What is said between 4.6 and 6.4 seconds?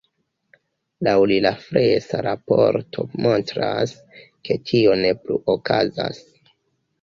tio ne plu okazas.